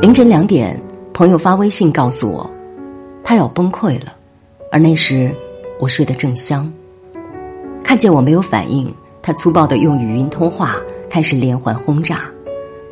[0.00, 0.80] 凌晨两点，
[1.12, 2.50] 朋友发微信告诉我，
[3.22, 4.14] 他要崩溃了，
[4.72, 5.30] 而那时
[5.78, 6.72] 我睡得正香。
[7.84, 8.90] 看见我没有反应，
[9.20, 10.76] 他粗暴的用语音通话
[11.10, 12.22] 开始连环轰炸，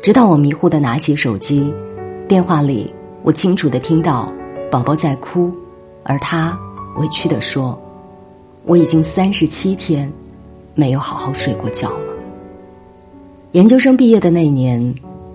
[0.03, 1.73] 直到我迷糊的拿起手机，
[2.27, 4.31] 电话里我清楚的听到
[4.69, 5.51] 宝宝在哭，
[6.03, 6.55] 而他
[6.97, 7.75] 委屈的说
[8.65, 10.11] ：“我已经三十七天
[10.75, 12.13] 没有好好睡过觉了。”
[13.53, 14.93] 研究生毕业的那年。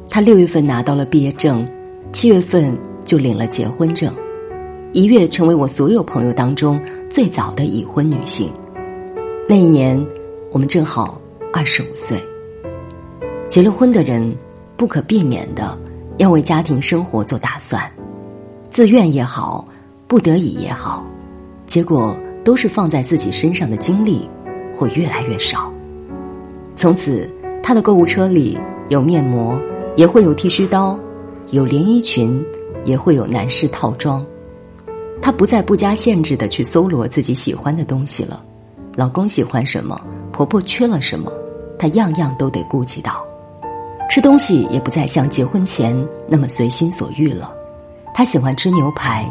[0.09, 1.67] 他六月份拿到了毕业证，
[2.13, 4.15] 七月份就领了结婚证，
[4.93, 8.49] 一跃成为我所有朋友当中最早的已婚女性。
[9.49, 10.01] 那一年，
[10.53, 11.21] 我们正好
[11.53, 12.17] 二十五岁。
[13.49, 14.35] 结了婚的人，
[14.77, 15.77] 不可避免的
[16.19, 17.83] 要为家庭生活做打算，
[18.71, 19.67] 自愿也好，
[20.07, 21.05] 不得已也好，
[21.67, 24.29] 结果都是放在自己身上的精力
[24.77, 25.73] 会越来越少。
[26.77, 27.29] 从此，
[27.63, 29.61] 他的购物车里有面膜。
[29.97, 30.99] 也会有剃须刀，
[31.51, 32.45] 有连衣裙，
[32.85, 34.25] 也会有男士套装。
[35.23, 38.43] 她不再不加限制的去搜罗自己喜欢的东西了。
[38.97, 40.01] 老公喜欢什么，
[40.33, 41.33] 婆婆缺了什么，
[41.79, 43.25] 她样样都得顾及到。
[44.11, 45.97] 吃东西也不再像结婚前
[46.29, 47.53] 那么随心所欲了。
[48.13, 49.29] 她喜欢吃牛排，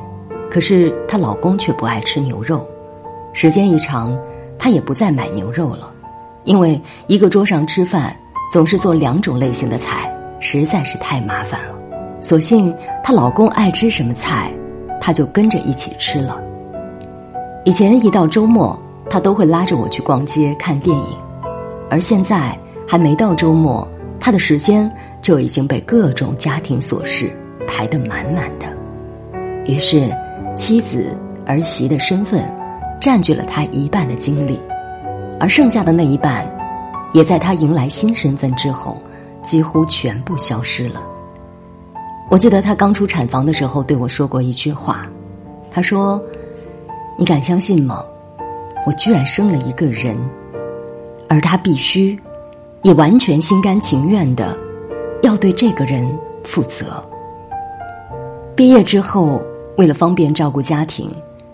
[0.50, 2.68] 可是她老公却不爱吃牛肉。
[3.34, 4.18] 时间一长，
[4.58, 5.94] 她也不再买牛肉了，
[6.44, 8.16] 因为一个桌上吃饭
[8.52, 10.10] 总是做两种类型的菜。
[10.44, 11.80] 实在是太麻烦了，
[12.22, 14.52] 索性她老公爱吃什么菜，
[15.00, 16.38] 她就跟着一起吃了。
[17.64, 18.78] 以前一到周末，
[19.10, 21.18] 她都会拉着我去逛街看电影，
[21.90, 23.88] 而现在还没到周末，
[24.20, 24.92] 她的时间
[25.22, 27.32] 就已经被各种家庭琐事
[27.66, 28.68] 排得满满的。
[29.66, 30.14] 于是，
[30.58, 32.44] 妻子儿媳的身份
[33.00, 34.60] 占据了她一半的精力，
[35.40, 36.46] 而剩下的那一半，
[37.14, 39.02] 也在她迎来新身份之后。
[39.44, 41.02] 几乎全部消失了。
[42.30, 45.06] 我记得她刚出产房的时候对我说过一句话，
[45.70, 46.20] 她说
[47.20, 48.04] ：“你敢相信吗？
[48.88, 50.18] 我居然生了一个人，
[51.30, 52.20] 而她必须，
[52.82, 54.58] 也完全心甘情愿的，
[55.22, 56.10] 要对这个人
[56.44, 57.04] 负责。”
[58.56, 59.42] 毕业之后，
[59.78, 61.12] 为了方便照顾家庭，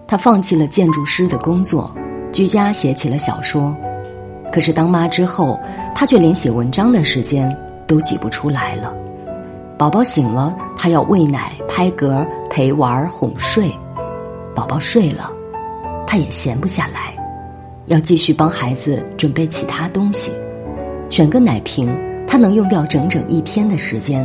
[0.07, 1.91] 她放弃了建筑师的工作，
[2.31, 3.75] 居家写起了小说。
[4.51, 5.59] 可是当妈之后，
[5.93, 7.55] 她却连写文章的时间。
[7.89, 8.93] 都挤不出来了。
[9.75, 13.69] 宝宝醒了，他要喂奶、拍嗝、陪玩、哄睡；
[14.53, 15.31] 宝宝睡了，
[16.05, 17.15] 他也闲不下来，
[17.87, 20.31] 要继续帮孩子准备其他东西。
[21.09, 21.89] 选个奶瓶，
[22.27, 24.23] 他能用掉整整一天的时间；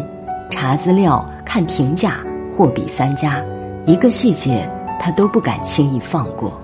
[0.50, 2.18] 查资料、看评价、
[2.54, 3.42] 货比三家，
[3.86, 4.68] 一个细节
[5.00, 6.60] 他都不敢轻易放过。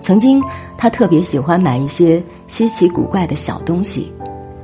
[0.00, 0.42] 曾经，
[0.76, 4.10] 他特别喜欢买一些稀奇古怪的小东西，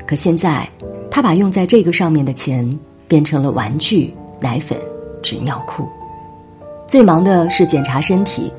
[0.05, 0.69] 可现在。
[1.11, 4.79] 他把用在这个上面的钱变成了玩具、奶粉、
[5.23, 5.89] 纸尿裤。
[6.87, 8.53] 最忙的是检查身体，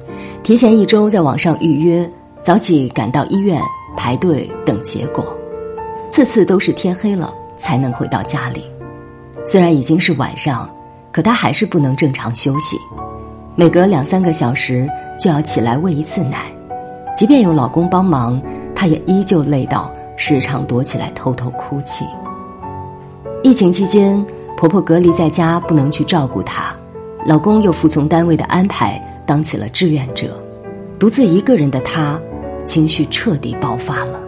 [0.44, 2.10] 提前一周在网上预约，
[2.44, 3.60] 早起赶到医院
[3.98, 5.26] 排队等结果，
[6.12, 8.64] 次次都是天黑了才能回到家里。
[9.46, 10.70] 虽然已经是晚上，
[11.12, 12.78] 可他还是不能正常休息，
[13.56, 14.88] 每隔两三个小时
[15.20, 16.46] 就要起来喂一次奶，
[17.16, 18.40] 即便有老公帮忙，
[18.76, 22.06] 他也依旧累到时常躲起来偷偷哭泣。
[23.42, 24.24] 疫情期间，
[24.58, 26.76] 婆婆隔离在家，不能去照顾她，
[27.26, 30.38] 老公又服从单位的安排，当起了志愿者，
[31.00, 32.20] 独自一个人的她，
[32.66, 34.20] 情绪彻底爆发了。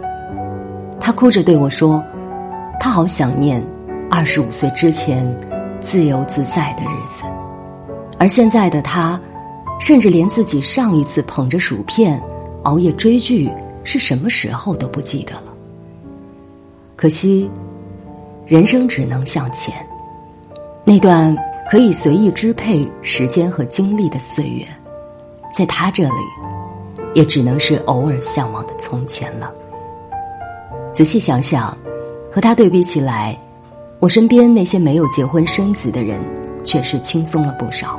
[0.98, 2.02] 她哭着对我说
[2.80, 3.62] ：“她好想念
[4.10, 5.30] 二十五岁之前
[5.78, 7.24] 自由自在的日子，
[8.18, 9.20] 而现在的她，
[9.78, 12.18] 甚至连自己上一次捧着薯片
[12.62, 13.50] 熬夜追剧
[13.84, 15.52] 是什么时候都不记得了。
[16.96, 17.50] 可惜。”
[18.44, 19.74] 人生只能向前，
[20.84, 21.34] 那段
[21.70, 24.66] 可以随意支配时间和精力的岁月，
[25.54, 26.10] 在他这里，
[27.14, 29.50] 也只能是偶尔向往的从前了。
[30.92, 31.76] 仔细想想，
[32.30, 33.38] 和他对比起来，
[34.00, 36.20] 我身边那些没有结婚生子的人，
[36.64, 37.98] 确实轻松了不少。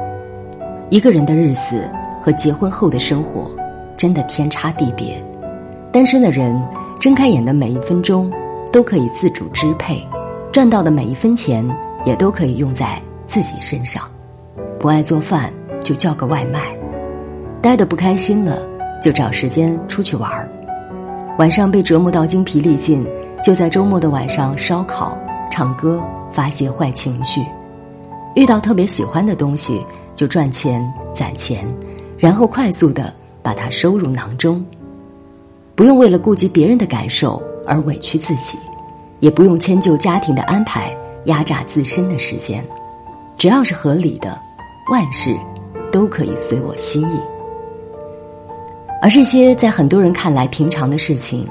[0.90, 1.90] 一个人的日子
[2.22, 3.50] 和结婚后的生活，
[3.98, 5.24] 真的天差地别。
[5.92, 6.62] 单身的人
[7.00, 8.32] 睁开眼的每一分钟，
[8.72, 10.06] 都可以自主支配。
[10.54, 11.68] 赚到的每一分钱，
[12.06, 14.04] 也都可以用在自己身上。
[14.80, 15.52] 不爱做饭
[15.84, 16.78] 就叫个外卖，
[17.60, 18.62] 待得不开心了
[19.02, 20.48] 就找时间出去玩儿。
[21.40, 23.04] 晚上被折磨到精疲力尽，
[23.44, 25.18] 就在周末的晚上烧烤、
[25.50, 26.00] 唱歌
[26.32, 27.42] 发泄坏情绪。
[28.36, 29.84] 遇到特别喜欢的东西，
[30.16, 31.68] 就赚钱攒钱，
[32.16, 33.12] 然后快速的
[33.42, 34.64] 把它收入囊中。
[35.74, 38.56] 不用为了顾及别人的感受而委屈自己，
[39.24, 40.94] 也不用迁就家庭的安排
[41.28, 42.62] 压榨自身的时间，
[43.38, 44.38] 只要是合理的，
[44.92, 45.34] 万事
[45.94, 47.18] 都可以随我心意。
[49.02, 51.48] 而这些在很多人看来平常的事情，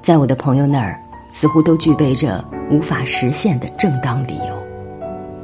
[0.00, 0.98] 在我的朋友那儿
[1.30, 4.58] 似乎都具备着无法实现的正当理由。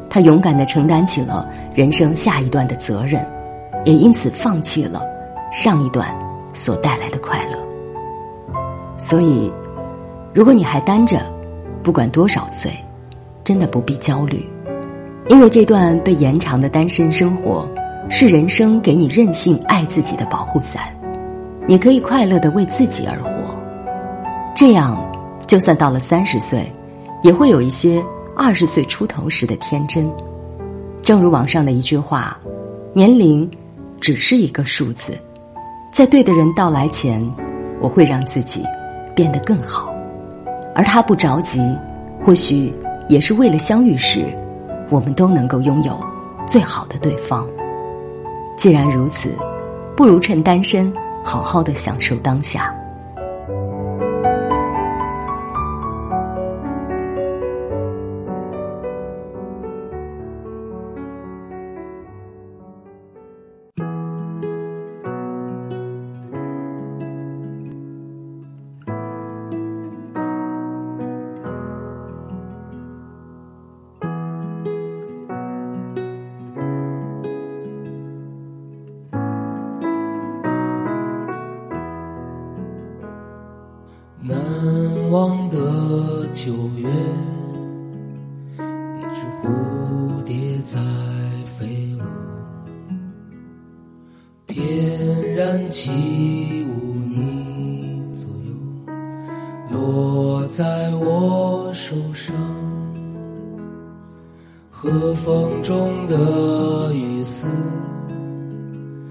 [0.08, 3.22] 他勇敢的承担起了人生下一段的责任，
[3.84, 5.02] 也因此放弃了
[5.52, 6.08] 上一段
[6.54, 7.58] 所带来的快乐。
[8.96, 9.52] 所以，
[10.32, 11.20] 如果你还单着，
[11.84, 12.72] 不管多少岁，
[13.44, 14.42] 真的不必焦虑，
[15.28, 17.68] 因为这段被延长的单身生活，
[18.08, 20.82] 是人生给你任性爱自己的保护伞。
[21.66, 23.30] 你可以快乐的为自己而活，
[24.56, 24.98] 这样，
[25.46, 26.72] 就算到了三十岁，
[27.22, 28.02] 也会有一些
[28.34, 30.10] 二十岁出头时的天真。
[31.02, 32.38] 正如网上的一句话
[32.94, 33.48] ：“年龄
[34.00, 35.12] 只是一个数字，
[35.92, 37.22] 在对的人到来前，
[37.78, 38.64] 我会让自己。”
[39.14, 39.93] 变得更好，
[40.74, 41.60] 而他不着急，
[42.20, 42.72] 或许
[43.08, 44.26] 也是为了相遇时，
[44.90, 45.98] 我们都能够拥有
[46.46, 47.46] 最好的对方。
[48.56, 49.32] 既然如此，
[49.96, 50.92] 不如趁单身，
[51.22, 52.74] 好好的享受当下。
[95.70, 95.90] 起
[96.68, 96.72] 舞
[97.08, 98.54] 你左右，
[99.70, 102.34] 落在我手上，
[104.70, 107.46] 和风中的雨丝，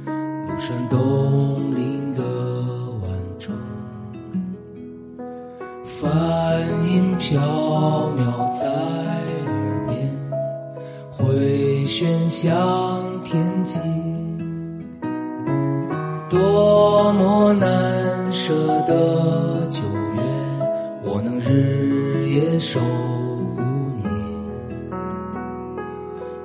[0.05, 2.21] 庐山东林的
[3.01, 3.09] 晚
[3.39, 3.53] 钟。
[5.83, 7.39] 梵音飘
[8.17, 8.21] 渺
[8.59, 9.93] 在耳边，
[11.11, 12.82] 回旋向
[18.93, 19.81] 的九
[20.15, 20.21] 月，
[21.03, 23.61] 我能日夜守护
[23.97, 24.03] 你。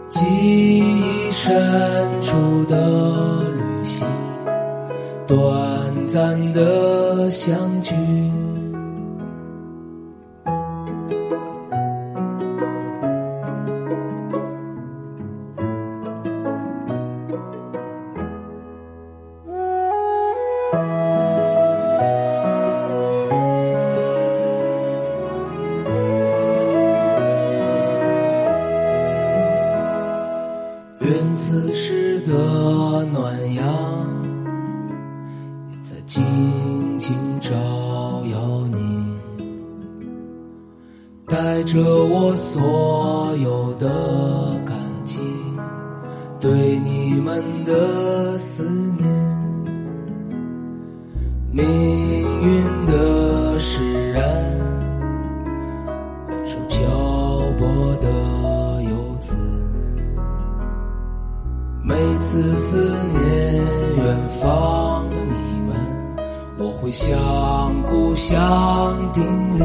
[0.09, 0.25] 记
[0.79, 4.06] 忆深处的旅行，
[5.27, 5.39] 短
[6.09, 7.95] 暂的相聚。
[41.59, 43.88] 带着我所有的
[44.65, 45.19] 感激，
[46.38, 48.62] 对你们的思
[48.97, 49.05] 念，
[51.50, 54.25] 命运的使然。
[56.45, 56.88] 这漂
[57.59, 58.09] 泊的
[58.85, 59.37] 游子，
[61.83, 65.33] 每次思念远方的你
[65.67, 65.75] 们，
[66.57, 69.25] 我会向故乡叮
[69.59, 69.65] 咛，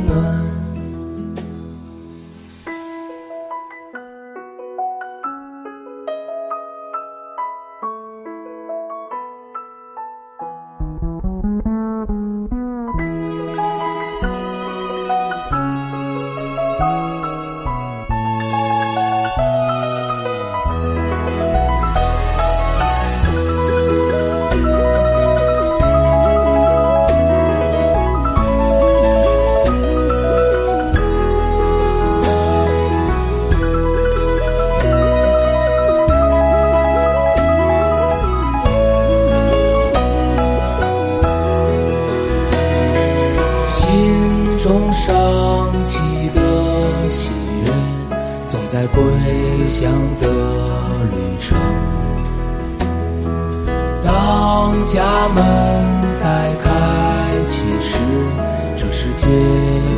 [54.71, 55.43] 当家门
[56.15, 56.69] 再开
[57.45, 57.97] 启时，
[58.77, 59.27] 这世界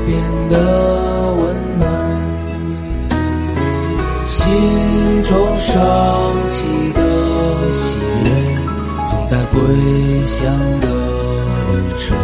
[0.08, 1.88] 变得温暖，
[4.28, 5.80] 心中升
[6.50, 7.02] 起的
[7.72, 8.30] 喜悦，
[9.08, 10.52] 总在归乡
[10.82, 10.88] 的
[11.70, 12.18] 旅程。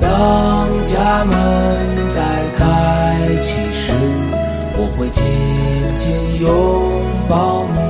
[0.00, 0.08] 当
[0.82, 1.36] 家门
[2.14, 2.18] 再
[2.56, 2.64] 开
[3.42, 3.92] 启时，
[4.78, 5.22] 我会紧
[5.98, 6.48] 紧拥
[7.28, 7.87] 抱你。